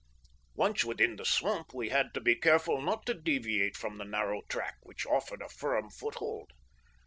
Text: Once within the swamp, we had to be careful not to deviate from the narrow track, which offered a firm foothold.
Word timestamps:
Once 0.55 0.83
within 0.83 1.15
the 1.15 1.23
swamp, 1.23 1.75
we 1.75 1.89
had 1.89 2.11
to 2.11 2.19
be 2.19 2.33
careful 2.35 2.81
not 2.81 3.05
to 3.05 3.13
deviate 3.13 3.77
from 3.77 3.99
the 3.99 4.03
narrow 4.03 4.41
track, 4.49 4.77
which 4.81 5.05
offered 5.05 5.43
a 5.43 5.47
firm 5.49 5.91
foothold. 5.91 6.53